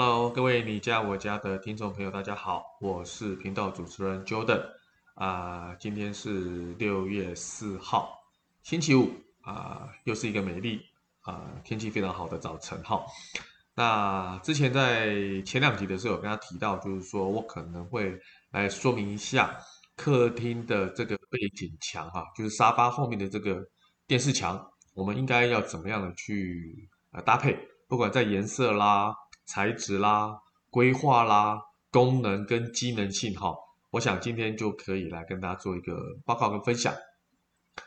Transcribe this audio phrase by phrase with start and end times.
[0.00, 4.62] Hello，各位你家我家的听众朋友，大家好，我是频道主持人 Jordan
[5.14, 8.16] 啊、今天是六月四号，
[8.62, 9.10] 星期五
[9.40, 10.80] 啊、又是一个美丽
[11.22, 13.04] 啊、天气非常好的早晨哈。
[13.74, 18.16] 那之前在前两集的时候，有跟他提到，就是说我可能会
[18.52, 19.58] 来说明一下
[19.96, 23.66] 客厅的这个背景墙哈，就是沙发后面的这个
[24.06, 29.12] 电视墙，我们应该要怎么样的去呃搭配，不管在颜色啦。
[29.48, 30.38] 材质啦、
[30.70, 31.58] 规划啦、
[31.90, 33.56] 功能跟机能性哈，
[33.90, 36.94] 我想今天就可以来跟大家做一个报告跟分享。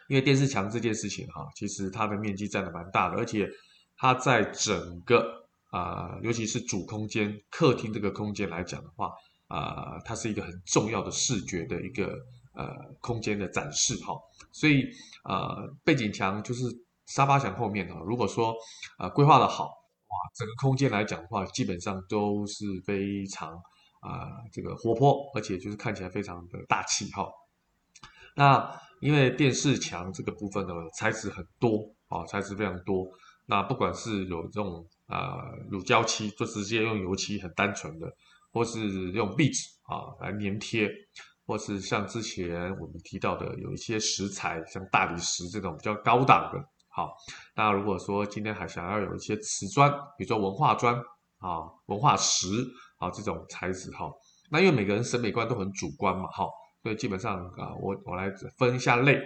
[0.07, 3.47] 因为电视墙这件事情哈，其实它的面积占的蛮大的，而且
[3.95, 9.11] 它在整个啊、尤其是主空间客厅这个空间来讲的话
[9.47, 12.17] 啊、呃，它是一个很重要的视觉的一个
[12.53, 12.67] 呃
[13.01, 14.15] 空间的展示哈。
[14.51, 14.83] 所以
[15.23, 16.63] 呃，背景墙就是
[17.05, 18.55] 沙发墙后面哈，如果说、
[18.97, 19.80] 呃、规划的好。
[20.11, 23.53] 哇，整个空间来讲的话，基本上都是非常
[24.01, 27.29] 啊、这个活泼，而且就是看起来非常的大气哈。
[28.35, 33.07] 那因为电视墙这个部分的材质很多啊，材质非常多。
[33.45, 38.07] 那不管是有这种啊、呃、乳胶漆，就直接用油漆很单纯的，
[38.51, 40.89] 或是用壁纸啊来粘贴，
[41.45, 46.59] 或是像之前我们提到的有一些石材，像大理石这种比较高档的。
[46.93, 47.15] 好，
[47.55, 50.93] 那如果说今天还想要有一些瓷砖，比如说文化砖
[51.39, 52.47] 啊、文化石
[52.97, 54.11] 啊这种材质哈，
[54.49, 56.45] 那因为每个人审美观都很主观嘛，哈，
[56.83, 59.17] 所以基本上啊，我我来分一下类，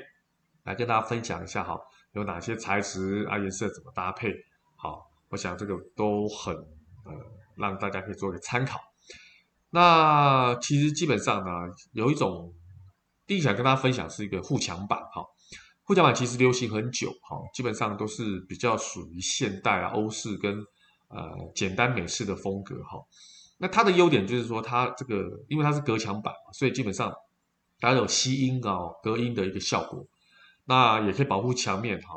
[0.63, 1.75] 来跟大家分享一下哈，
[2.13, 4.31] 有哪些材质啊，颜色怎么搭配，
[4.75, 7.11] 好，我想这个都很呃，
[7.55, 8.79] 让大家可以做一个参考。
[9.71, 11.49] 那其实基本上呢，
[11.93, 12.53] 有一种
[13.25, 15.25] 第一想跟大家分享是一个护墙板哈。
[15.85, 20.57] 护墙板其实流行很久，哈，基本上都是比较属于现代啊、欧式跟
[21.09, 22.99] 呃简单美式的风格，哈。
[23.57, 27.13] 那它的优点就是说，它这个因为它是隔墙板，所以基本上
[27.79, 30.05] 它有吸音啊、隔音的一个效果。
[30.65, 32.15] 那也可以保护墙面，哈。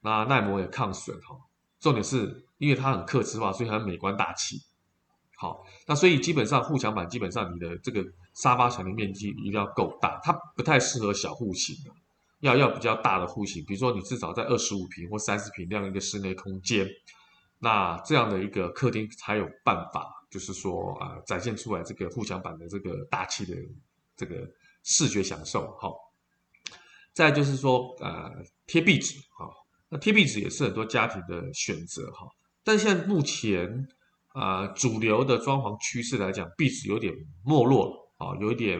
[0.00, 1.36] 那耐磨也抗损，哈。
[1.78, 4.60] 重点是因为它很克制化，所以很美观大气。
[5.36, 11.90] 好，那所以基本上护墙板基本上你的这个沙发墙的面积一定要够大，它不太适合小户型的。
[12.40, 16.86] 要要比较大的户型，比如说你至少在二十五平或三十平这样一个室内空间，
[17.58, 23.56] 那这样的一个客厅才有办法，就是说啊、展现出来这个护墙板的这个大气的
[24.14, 24.46] 这个
[24.84, 25.90] 视觉享受哈。
[27.14, 28.30] 再就是说呃
[28.66, 29.48] 贴壁纸哈，
[29.88, 32.28] 那贴壁纸也是很多家庭的选择哈，
[32.62, 33.88] 但现在目前
[34.34, 37.14] 啊、主流的装潢趋势来讲，壁纸有点
[37.46, 38.78] 没落了啊，有一点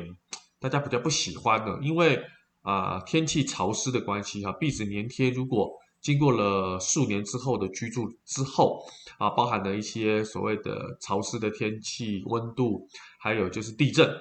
[0.61, 2.23] 大家比较不喜欢的，因为。
[2.67, 8.85] 啊，天气潮湿的关系哈，壁纸粘贴如果经过了数年之后的居住之后
[9.19, 12.89] 啊，包含了一些所谓的潮湿的天气、温度，
[13.21, 14.13] 还有就是地震，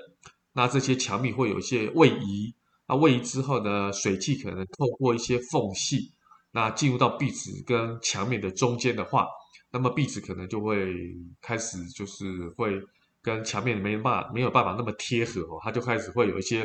[0.54, 2.54] 那这些墙面会有一些位移，
[2.88, 6.12] 那位移之后呢，水汽可能透过一些缝隙，
[6.52, 9.28] 那进入到壁纸跟墙面的中间的话，
[9.72, 10.94] 那么壁纸可能就会
[11.42, 12.80] 开始就是会
[13.24, 16.64] 跟墙面没办法没有办法那么贴合哦，它就开始会有一些。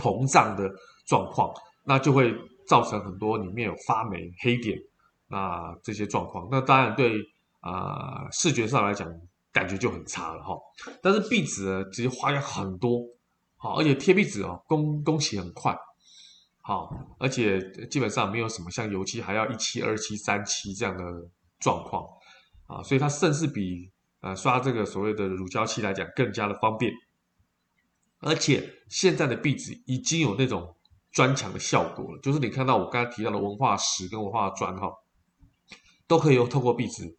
[0.00, 0.66] 膨胀的
[1.06, 1.52] 状况，
[1.84, 2.34] 那就会
[2.66, 4.78] 造成很多里面有发霉、黑点，
[5.28, 7.14] 那这些状况，那当然对
[7.60, 9.06] 啊、视觉上来讲
[9.52, 10.56] 感觉就很差了哈。
[11.02, 13.00] 但是壁纸呢，其实花样很多，
[13.56, 15.76] 好，而且贴壁纸哦，工工期很快，
[16.62, 21.04] 好，而且基本上没有什么像油漆还要一漆、二漆、三漆这样的
[21.58, 22.02] 状况
[22.66, 23.90] 啊，所以它甚至比
[24.22, 26.90] 呃刷这个所谓的乳胶漆来讲更加的方便。
[28.20, 30.76] 而且现在的壁纸已经有那种
[31.10, 34.92] 砖墙的效果了，就是你看到我刚才提到的文化石跟文化砖哈，
[36.06, 37.16] 都可以用透过壁纸，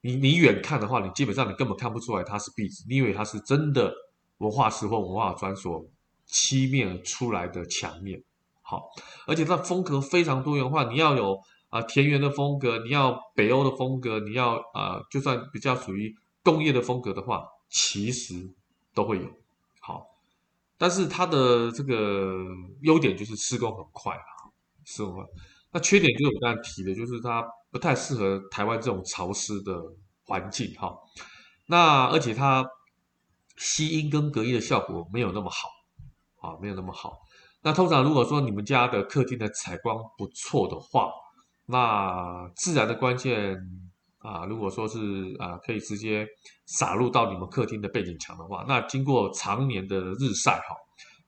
[0.00, 3.92] 你你远看的话，你基本上你根本看不出来它是壁纸，你以为它是真的
[4.38, 5.84] 文化石或文化砖所
[6.26, 8.22] 漆面出来的墙面。
[8.62, 8.88] 好，
[9.26, 11.38] 而且它风格非常多元化，你要有
[11.68, 18.54] 啊、田园的风格，你要北欧的风格，你要啊、就算比较属于工业的风格的话，其实
[18.94, 19.24] 都会有。
[20.78, 22.44] 但是它的这个
[22.82, 24.50] 优点就是施工很快啊，
[24.84, 25.24] 施工快。
[25.72, 29.82] 那缺点就是我刚才提的，就是它不太适合台湾这种潮湿的
[30.24, 30.96] 环境哈。
[31.66, 32.64] 那而且它
[33.56, 35.68] 吸音跟隔音的效果没有那么好，
[36.40, 37.18] 啊，没有那么好。
[37.62, 41.10] 那通常如果说你们家的客厅的采光不错的话，
[41.66, 43.58] 那自然的光线
[44.26, 44.98] 啊，如果说是
[45.38, 46.26] 啊，可以直接。
[46.68, 50.74] 洒入到你们客厅的背景墙的话，那经过常年的日晒哈，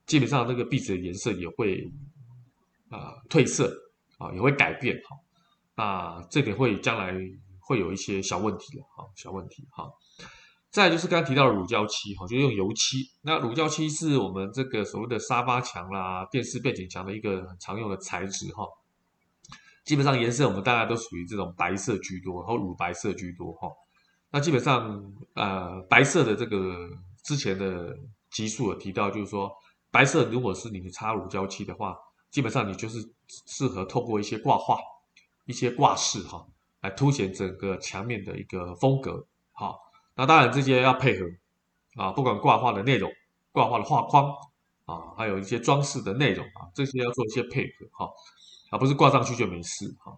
[0.05, 1.81] 基本上这个壁纸的颜色也会
[2.89, 3.73] 啊、褪色
[4.17, 5.15] 啊，也会改变哈。
[5.77, 7.15] 那这点会将来
[7.61, 9.89] 会有一些小问题的哈，小问题哈。
[10.71, 12.97] 再就是刚刚提到乳胶漆哈，就用油漆。
[13.21, 18.65] 那乳胶漆是我们这个所谓的沙发墙啦、电视背景墙的一个很常用的材质哈。
[19.89, 23.67] 基本上颜色我们大家都属于这种白色居多，或乳白色居多哈。
[24.29, 26.87] 那基本上呃白色的这个
[27.23, 27.97] 之前的
[28.29, 29.51] 集数有提到，就是说
[29.89, 31.97] 白色如果是你擦乳胶漆的话，
[32.29, 32.99] 基本上你就是
[33.47, 34.77] 适合透过一些挂画、
[35.47, 36.45] 一些挂饰哈，
[36.81, 39.75] 来凸显整个墙面的一个风格哈。
[40.13, 41.25] 那当然这些要配合
[41.95, 43.11] 啊，不管挂画的内容、
[43.51, 44.31] 挂画的画框
[44.85, 48.07] 啊，还有一些装饰的内容啊，这些要做一些配合哈。
[48.71, 50.13] 啊，不是挂上去就没事哈。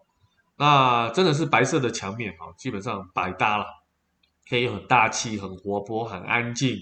[0.57, 3.65] 那真的是白色的墙面哈，基本上百搭了，
[4.47, 6.77] 可以很大气、很活泼、很安静。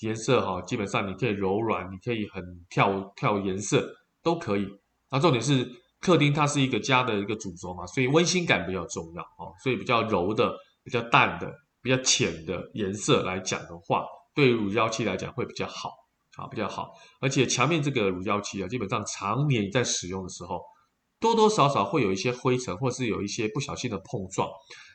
[0.00, 3.88] 颜色哈，基本上你可以柔软，你可以很跳跳颜色
[4.20, 4.66] 都可以。
[5.10, 5.64] 那重点是
[6.00, 9.54] 客厅它是一个家的一个主轴嘛，所以温馨感比较重要哦。
[9.62, 10.52] 所以比较柔的、
[10.82, 14.04] 比较淡的、比较浅的颜色来讲的话，
[14.34, 15.90] 对于乳胶漆来讲会比较好
[16.36, 16.90] 啊，比较好。
[17.20, 20.60] 而且墙面这个乳胶漆啊，基本上常年在使用的时候。
[21.22, 24.46] 多多少少会有一些灰尘，或是有一些不小心的碰撞，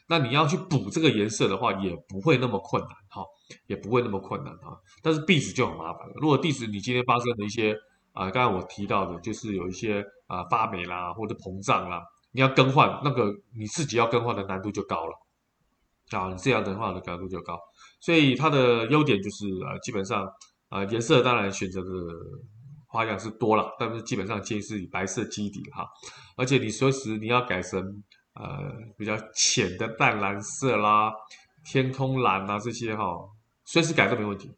[0.09, 3.25] 那你要去补这个颜色的话，也不会那么困难哈，
[3.65, 4.77] 也不会那么困难哈。
[5.01, 6.13] 但是壁纸就很麻烦了。
[6.17, 7.73] 如果地址你今天发生了一些
[8.11, 12.03] 啊、呃，刚才我提到的，就是有一些啊、发霉啦，或者膨胀啦，
[12.33, 15.13] 你要更换，那个你自己要更换的难度就高了
[16.11, 17.57] 啊，你这样的话的难度就高。
[18.01, 20.27] 所以它的优点就是呃，基本上
[20.69, 21.87] 啊、颜色当然选择的。
[22.87, 25.85] 花样是多了，但是基本上建议是以白色基底哈，
[26.35, 27.79] 而且你随时你要改成
[28.33, 31.13] 呃比较浅的淡蓝色啦、
[31.65, 33.03] 天空蓝啊这些哈，
[33.65, 34.51] 随时改都没问题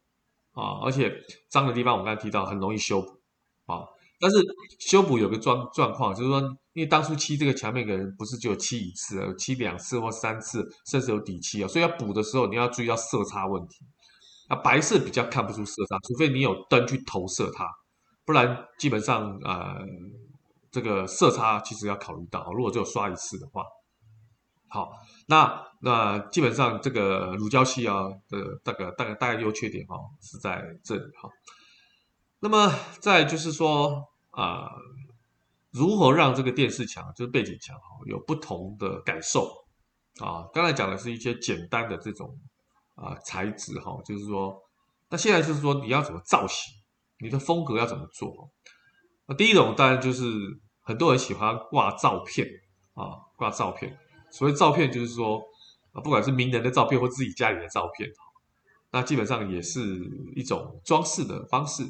[0.54, 0.80] 啊。
[0.84, 1.12] 而且
[1.50, 3.20] 脏的地方我刚才提到很容易修补
[3.66, 3.84] 啊，
[4.20, 4.38] 但是
[4.80, 6.40] 修补有个状状况，就是说
[6.74, 13.86] 因为当初漆这个墙面可能不是只有漆一次，有漆两次或三次，甚至有底漆啊，所以要补的时候你要注意到色差问题。
[14.50, 17.66] 啊，白色比较看不出色差，除非你有灯去投射它。
[18.30, 19.84] 不然基本上呃，
[20.70, 23.64] 这个色差其实要考虑到，如果只有刷一次的话，
[24.68, 24.92] 好，
[25.26, 31.28] 那那基本上这个乳胶漆啊的大概大概大概优缺点哈是在这里哈。
[32.40, 34.70] 那么再就是说啊、
[35.72, 39.52] 如何让这个电视墙就是背景墙哈有不同的感受
[40.20, 40.46] 啊？
[40.54, 42.40] 刚才讲的是一些简单的这种
[42.94, 44.56] 啊材质哈，就是说，
[45.10, 46.76] 那现在就是说你要怎么造型？
[47.20, 48.50] 你的风格要怎么做？
[49.28, 50.26] 那第一种当然就是
[50.82, 52.48] 很多人喜欢挂照片
[52.94, 53.98] 啊，挂照片。
[54.32, 55.42] 所谓照片就是说
[55.92, 58.10] 啊，不管是名人的照片或自己家里的照片，
[58.92, 59.82] 那基本上也是
[60.36, 61.84] 一种装饰的方式。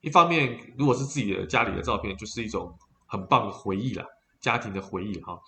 [0.00, 2.76] 一方面，如果是自己的家里的照片，就是一种
[3.06, 4.04] 很棒的回忆啦，
[4.40, 5.38] 家庭的回忆哈。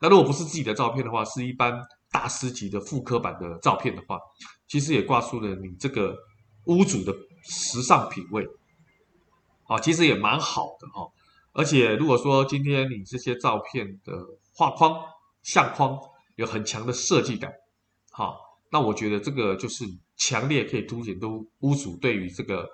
[0.00, 1.78] 那如果不是自己的照片的话，是一般
[2.10, 4.18] 大师级的复刻版的照片的话，
[4.66, 6.16] 其实也挂出了你这个
[6.64, 8.48] 屋主的时尚品味。
[9.68, 11.06] 啊，其实也蛮好的哈，
[11.52, 14.14] 而且如果说今天你这些照片的
[14.54, 14.98] 画框、
[15.42, 15.98] 相框
[16.36, 17.52] 有很强的设计感，
[18.10, 18.38] 好，
[18.72, 19.84] 那我觉得这个就是
[20.16, 22.66] 强烈可以凸显出屋主对于这个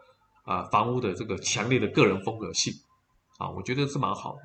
[0.44, 2.72] 啊房屋的这个强烈的个人风格性，
[3.38, 4.42] 啊，我觉得是蛮好的。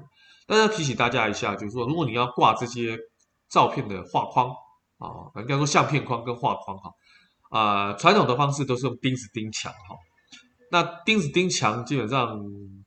[0.48, 2.98] 但是要提醒大家一下，就是说，如果你要挂这些
[3.48, 4.50] 照片的画框
[4.98, 6.92] 啊，应该说相片框跟画框哈，
[7.52, 9.96] 啊，传统的方式都是用钉子钉墙哈。
[10.72, 12.40] 那钉子钉墙基本上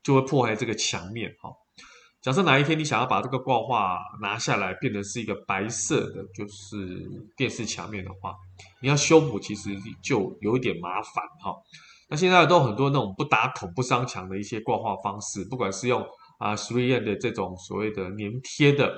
[0.03, 1.51] 就会破坏这个墙面哈。
[2.21, 7.03] 假设哪一天你想要把这个挂画拿下来，变成是一个白色的，就是
[7.37, 8.33] 电视墙面的话，
[8.81, 9.71] 你要修补其实
[10.01, 11.53] 就有一点麻烦哈。
[12.09, 16.01] 那现在都很多那种不打孔不伤墙的一些挂画方式，不管是用
[16.39, 18.95] 啊 3M 的这种所谓的粘贴的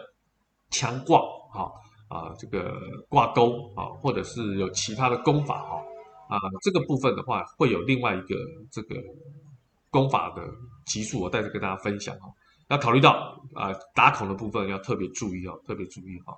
[0.69, 1.73] 墙挂哈
[2.09, 2.75] 啊这个
[3.09, 5.83] 挂钩啊，或者是有其他的工法哈。
[6.35, 8.35] 啊，这个部分的话，会有另外一个
[8.71, 8.97] 这个
[9.91, 10.43] 功法的
[10.85, 12.29] 集数，我待会跟大家分享哈。
[12.69, 16.37] 要考虑到啊，打孔的部分要特别注意哦，特别注意哈。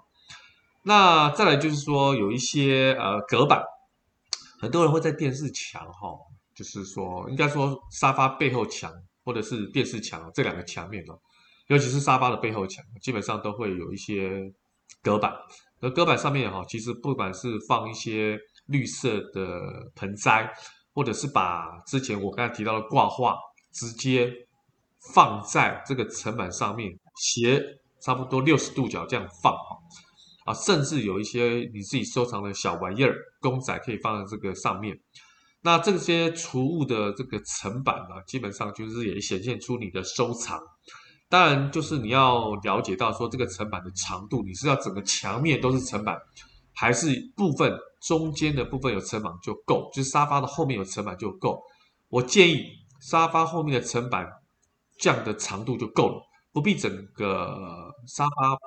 [0.82, 3.62] 那再来就是说，有一些呃隔板，
[4.60, 6.10] 很多人会在电视墙哈，
[6.54, 8.92] 就是说应该说沙发背后墙
[9.24, 11.18] 或者是电视墙这两个墙面哦，
[11.68, 14.42] 尤其是沙发的背后墙，基本上都会有一些
[15.02, 15.32] 隔板。
[15.80, 18.38] 那隔板上面哈，其实不管是放一些。
[18.66, 20.52] 绿色的盆栽，
[20.94, 23.36] 或者是把之前我刚才提到的挂画
[23.72, 24.32] 直接
[25.14, 27.62] 放在这个层板上面，斜
[28.00, 29.54] 差不多六十度角这样放
[30.44, 34.98] 啊，甚至有一些你自己收藏的小玩意儿，公仔可以放在这个上面。
[35.62, 40.60] 那这些储物的这个层板呢，基本上就是也显现出你的收藏。
[41.28, 46.16] 当然，就是你要了解到说这个层板的长度，你是要整个墙面都是层板。
[46.76, 51.60] 还是部分中间的部分有层板就够，就是沙发的后面有层板就够。
[52.08, 52.62] 我建议
[53.00, 54.30] 沙发后面的层板
[54.98, 58.58] 这样的长度就够了，不必整个沙发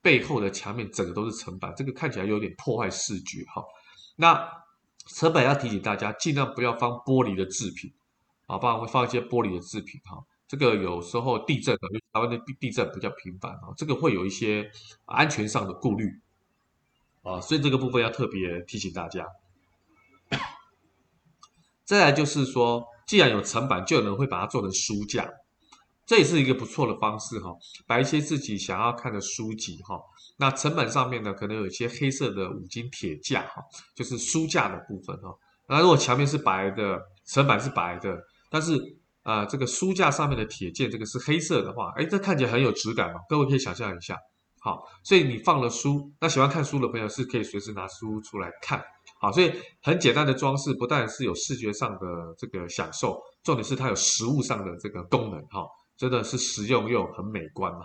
[0.00, 3.62] 背后的墙面整个都是层板，这个看起来有点破坏视觉哈。
[4.16, 4.50] 那
[5.06, 7.92] 层板要提醒大家，尽量不要放玻璃的制品
[8.46, 10.24] 啊，不然会放一些玻璃的制品哈。
[10.48, 14.66] 这个有时候地震的，台湾的地震比较频繁啊，这个会有一些
[15.04, 16.10] 安全上的顾虑
[17.28, 19.26] 啊，所以这个部分要特别提醒大家。
[21.84, 25.28] 再来就是说，既然有层板，就有人会把它做成书架，
[26.06, 27.50] 这也是一个不错的方式哈，
[27.86, 30.00] 摆一些自己想要看的书籍哈。
[30.38, 33.62] 那层板上面呢，可能有一些黑色的五金铁架哈，
[33.94, 35.34] 就是书架的部分哈。
[35.66, 38.16] 那如果墙面是白的，层板是白的，
[38.48, 38.74] 但是
[39.22, 43.20] 啊、呃，这个书架上面的铁件，这个是黑色的话，哎，这看起来很有质感嘛。
[43.28, 44.16] 各位可以想象一下，
[44.60, 48.82] 好，所以你放了书，那喜欢看书的朋友是可以随时拿书出来看，
[49.20, 57.84] 好，所以很简单的装饰，不但是有视觉上的这个享受，重点是它有实物上的这个功能，哈，真的是实用又很美观哈。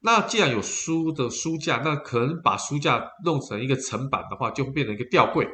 [0.00, 5.46] 那既然有书的书架，那可能把书架弄成一个层板的话，就会变成一个吊柜，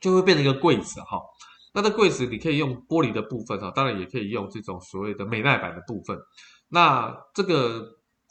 [0.00, 1.20] 就会变成一个柜子哈。
[1.74, 6.16] 那这柜子你可以用玻璃的部分哈，当然也可以用这种所谓的美耐板的部分。
[6.68, 7.84] 那这个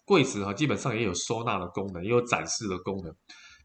[0.05, 3.13] 柜子哈，基本上也有收纳的功能，也有展示的功能。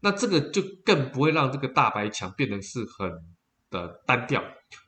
[0.01, 3.09] 那这个就更不会让这个大白墙变得是很
[3.69, 4.43] 的单调，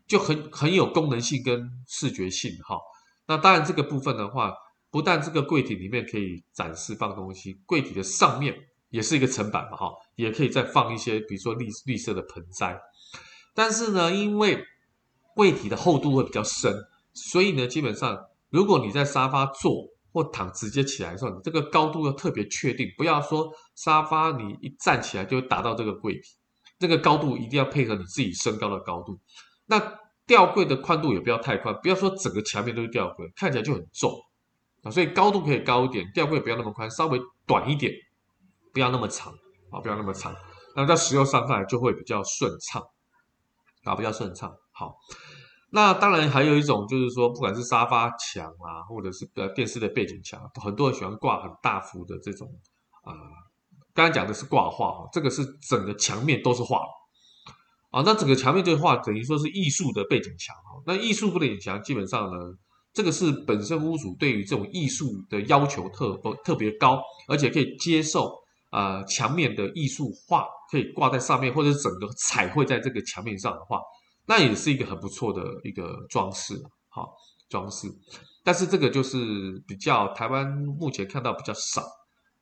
[0.08, 2.78] 就很很有功能性跟视觉性哈。
[3.28, 4.52] 那当然这个部分的话，
[4.90, 8.56] 不但这个柜体里面可以展示放东西，柜体的上面
[8.90, 12.76] 也是一个层板嘛哈，也可以再放一些比如说绿绿色的盆栽。
[13.54, 14.66] 但是呢，因为
[15.36, 16.76] 柜体的厚度会比较深，
[17.14, 18.20] 所以呢，基本上
[18.50, 19.72] 如果你在沙发坐
[20.14, 26.30] 或躺直接起来的时候，你这个高度要特别确定，不要说沙发你一站起来就会达到这个柜体，
[26.80, 29.20] 这个高度一定要配合你自己身高的高度。
[29.66, 34.14] 那吊柜的宽度也不要太宽，不要说整个墙面都是吊柜，看起来就很重
[34.84, 34.92] 啊。
[34.92, 37.92] 所以高度可以高一点，吊柜不要那么宽，稍微短一点，
[38.72, 39.34] 不要那么长
[39.72, 40.34] 啊，不要那么长，
[40.76, 42.82] 那在使用上看来就会比较顺畅
[43.84, 44.56] 啊，比较顺畅。
[44.72, 44.96] 好，
[45.76, 52.48] 那当然还有一种就是说，不管是沙发墙啊，或者是呃电视的背景墙，很多人喜欢挂很大幅的这种
[53.02, 53.20] 啊、呃，
[53.92, 56.78] 刚才讲的是挂画，这个是整个墙面都是画
[57.90, 60.80] 啊，那整个墙面这画等于说是艺术的背景墙哈。
[60.86, 62.38] 那艺术背景墙基本上呢，
[62.94, 68.32] 这个是本身屋主对于这种艺术的要求特不特别高，而且可以接受
[68.70, 73.80] 啊、墙面的艺术画可以挂在上面，或者是整个彩绘在这个墙面上的话。
[74.26, 76.56] 那也是一个很不错的一个装饰，
[76.90, 77.14] 好
[77.50, 77.88] 装饰，
[78.44, 81.84] 但是这个就是比较台湾目前看到比较少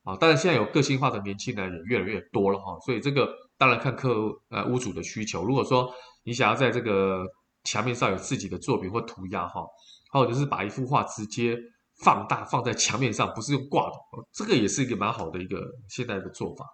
[0.03, 5.91] 啊，当然现在有个性化的年轻人也越来越多了哈，所以这个当然看客呃屋主的需求，如果说
[6.23, 7.25] 你想要在这个
[7.63, 9.65] 墙面上有自己的作品或涂鸦哈，
[10.11, 11.57] 或者是把一幅画直接
[12.03, 13.95] 放大放在墙面上，不是用挂的，
[14.31, 15.59] 这个也是一个蛮好的一个
[15.89, 16.65] 现在的做法。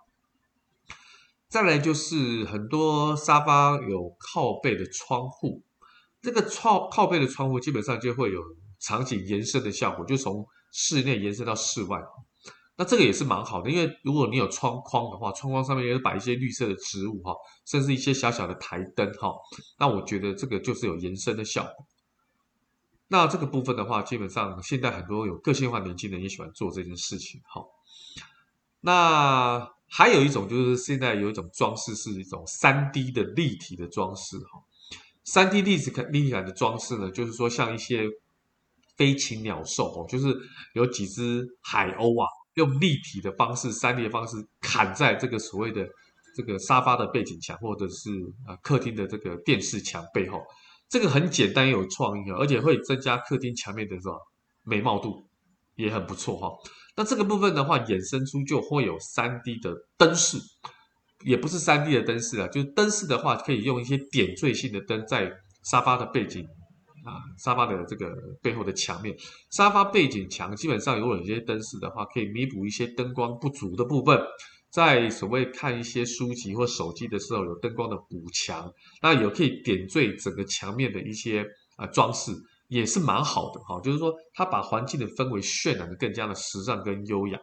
[1.50, 5.64] 再来就是很多沙发有靠背的窗户，
[6.22, 8.44] 这个靠靠背的窗户基本上就会有
[8.80, 12.02] 场景延伸的效果，就从室内延伸到室外。
[12.76, 17.34] 那这个也是蛮好的，因为如果你有窗框的话，窗框上面也是摆一些绿色的植物哈，
[17.66, 19.34] 甚至一些小小的台灯哈。
[19.80, 21.88] 那我觉得这个就是有延伸的效果。
[23.08, 27.64] 那这个部分的话，基本上现在很多有个性化年轻人也喜欢做这件事情哈。
[28.82, 29.77] 那。
[29.90, 34.62] 还有一种就是现在有一种装饰是一种三 D 的立体的装饰哈，
[35.24, 38.08] 三 D 立体感立体感的装饰呢，就是说像一些
[38.98, 40.38] 飞禽鸟兽哦，就是
[40.74, 45.88] 有几只海鸥啊，用立体的方式、三 D 的方式砍在这个所谓的
[46.36, 48.12] 这个沙发的背景墙或者是
[48.46, 50.44] 啊客厅的这个电视墙背后，
[50.90, 54.20] 这个很简单有创意啊，而且会增加客厅墙面的什么
[54.64, 55.26] 美貌度，
[55.76, 56.52] 也很不错哈。
[56.98, 60.40] 那这个部分的话，衍生出就会有三 D 的灯饰，
[61.24, 65.32] 也不是三 D 的灯饰啊，就是灯饰的话，可以用一些点缀性的灯在
[65.64, 66.44] 沙发的背景
[67.06, 68.12] 啊，沙发的这个
[68.42, 69.16] 背后的墙面，
[69.52, 74.20] 沙发背景墙基本上如果有些灯饰的话，可以弥补一些灯光不足的部分，
[74.72, 78.74] 在所谓看一些书籍或手机的时候，有灯光的补强，
[79.04, 82.32] 那也可以点缀整个墙面的一些啊装饰。
[82.68, 87.40] 也是蛮好的哈，就是说它把环境的氛围渲染的更加的时尚跟优雅。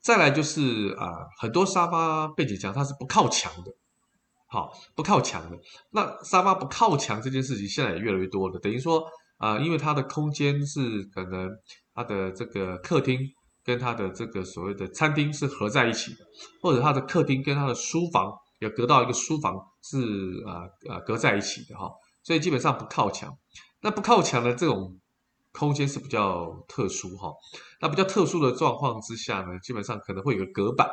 [0.00, 1.10] 再来就是啊，
[1.40, 3.72] 很多沙发背景墙它是不靠墙的，
[4.48, 5.56] 好，不靠墙的。
[5.90, 9.04] 那沙发不靠墙这件事情现在也越来越多了，等于说
[9.38, 11.48] 啊，因为它的空间是可能
[11.94, 13.20] 它的这个客厅
[13.64, 16.18] 跟它的这个所谓的餐厅是合在一起的，
[16.60, 19.98] 或者他的客厅跟他的书房有隔到一个书房是
[20.46, 21.88] 啊啊隔在一起的哈，
[22.22, 23.36] 所以基本上不靠墙。
[23.80, 24.98] 那不靠墙的这种
[25.52, 27.32] 空间是比较特殊哈。
[27.80, 30.88] 那比较特殊的状况之下呢，基本上可能会有个隔板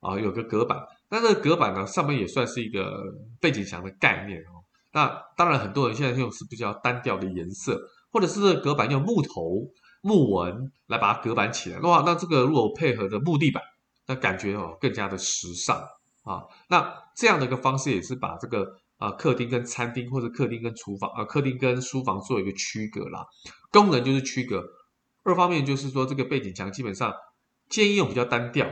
[0.00, 0.78] 啊，有个隔板。
[1.08, 3.02] 那这个隔板呢，上面也算是一个
[3.40, 4.64] 背景墙的概念哦。
[4.92, 7.80] 那当然，很多人现在用是比较单调的颜色，
[8.12, 9.70] 或者是这个隔板用木头。
[10.06, 13.62] 木纹来把它隔板起来，哇，那这个如果配合的木地板，
[14.06, 15.78] 那感觉哦更加的时尚
[16.24, 16.44] 啊。
[16.68, 18.66] 那这样的一个方式也是把这个
[18.98, 23.24] 啊客厅跟餐厅或者客厅跟厨房啊客厅跟书房做一个区隔啦。
[23.70, 24.64] 功能就是区隔，
[25.22, 27.12] 二方面就是说这个背景墙基本上
[27.68, 28.68] 建议用比较单调，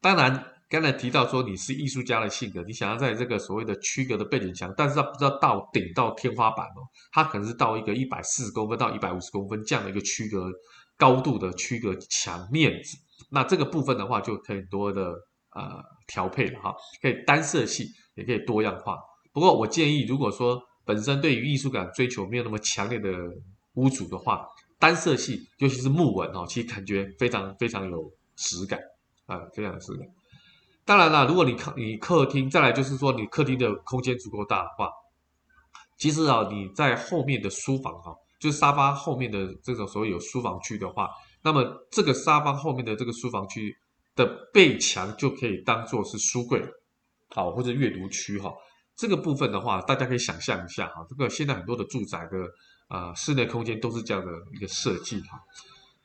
[0.00, 0.52] 当然。
[0.68, 10.50] 刚才提到说你是艺术家的性格，你想要在这个所谓的区隔的背景墙，但是它不知道到顶到天花板哦，它可能是到一个一百四十公分到一百五十公分这样的一个区隔
[10.96, 12.98] 高度的区隔墙面子，
[13.30, 15.12] 那这个部分的话就可以多的
[15.54, 18.98] 呃调配了哈，可以单色系，也可以多样化。
[19.36, 23.10] 不过我建议，如果说本身对于艺术感追求没有那么强烈的
[23.74, 28.80] 屋主的话，单色系尤其是木纹哦，其实感觉非常非常有质感
[29.26, 30.08] 啊，非常有质感。
[30.86, 34.88] 当然啦，如果你客你客厅再来就是说你客厅的空间足够大的话，
[35.98, 41.10] 其实啊你在后面的书房哈，就是沙发后面的这种所谓有书房区的话，
[41.42, 43.76] 那么这个沙发后面的这个书房区
[44.14, 44.24] 的
[44.54, 46.62] 背墙就可以当做是书柜，
[47.28, 48.50] 好或者阅读区哈。
[48.96, 52.38] 这个部分的话，大家可以想象一下哈，这个现在很多的住宅的、
[52.88, 55.38] 呃、室内空间都是这样的一个设计哈。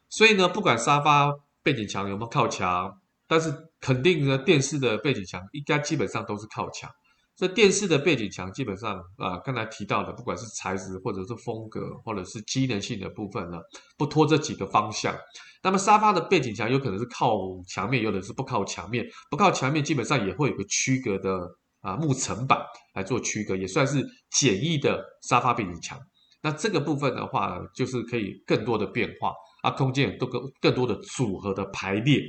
[0.09, 1.33] 所以呢，不管沙发
[1.63, 2.97] 背景墙有没有靠墙。
[3.27, 6.91] 但是肯定呢，电视的背景墙应该基本上都是靠墙。
[7.33, 13.57] 这电视的背景墙基本上啊，刚才提到的，不管是材质或者是风格，或者是机能性的部分呢，
[13.97, 15.15] 不脱这几个方向。
[15.63, 19.07] 那么沙发的背景墙有可能是靠墙面，有的是不靠墙面。
[19.29, 21.39] 不靠墙面基本上也会有个区隔的
[21.81, 22.59] 啊木层板
[22.93, 25.99] 来做区隔，也算是简易的沙发背景墙。
[26.41, 32.19] 那这个部分的话，就是可以更多的变化啊，空间都更更多的组合的排列。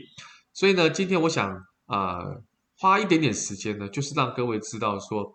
[0.53, 2.19] 所以呢，今天我想啊、
[2.79, 5.33] 花一点点时间呢，就是让各位知道说，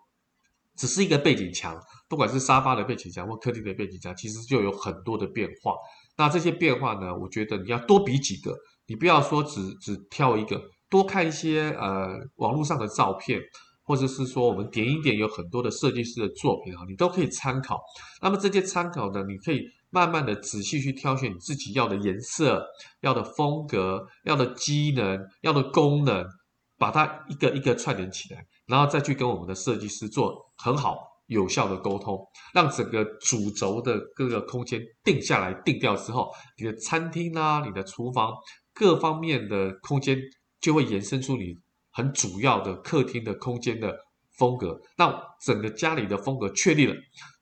[0.76, 1.76] 只是一个背景墙，
[2.08, 5.74] 不管是沙发的背景墙或客厅的背景墙，其实就有很多的变化。
[6.16, 13.40] 那这些变化呢，我觉得你要多比几个，你不要说只只挑一个，多看一些呃网络上的照片，
[13.88, 17.80] 或者是说我们点一点有很多的设计师的作品啊，你都可以参考。
[18.22, 19.62] 那么这些参考呢，你可以。
[19.90, 22.62] 慢慢的仔细去挑选你自己要的颜色、
[23.00, 26.22] 要的风格、要的机能、要的功能，
[26.76, 30.98] 把它一个一个串联起来，然后再去跟我们的设计师做很好
[31.28, 32.22] 有效的沟通，
[32.52, 38.30] 让整个主轴的各个空间定下来、定调之后，你的餐厅啊、你的厨房
[38.74, 40.20] 各方面的空间
[40.60, 41.54] 就会延伸出你
[41.98, 43.94] 很主要的客厅的空间的
[44.38, 45.12] 风格，那
[45.44, 46.94] 整个家里的风格确立了，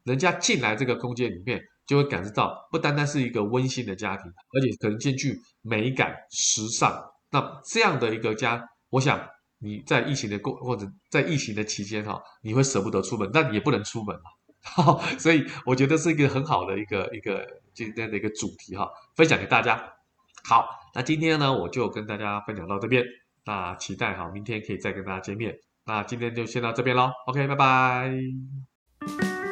[0.05, 1.63] 人家进来这个空间里面。
[1.87, 7.01] 就会感受到，不单单是一个温馨的家庭，而且可能兼具美感、时尚。
[7.31, 9.25] 那这样的一个家，我想
[9.61, 15.01] 你在疫情的过或者在疫情的期间哈，你会舍不得出门，但你也不能出门嘛。
[15.17, 19.81] 所以我觉得是一个很好的一个一个今天的一个主题哈，分享给大家。
[20.43, 23.05] 好，那今天呢，我就跟大家分享到这边。
[23.47, 25.57] 那期待好明天可以再跟大家见面。
[25.87, 29.46] 那今天就先到这边喽 ok 拜拜。